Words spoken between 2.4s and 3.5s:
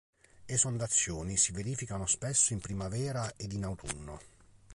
in primavera